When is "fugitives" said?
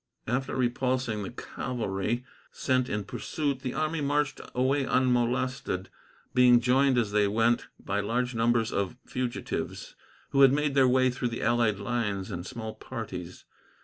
9.05-9.93